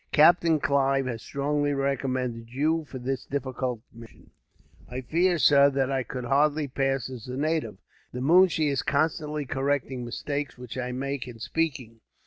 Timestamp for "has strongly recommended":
1.05-2.49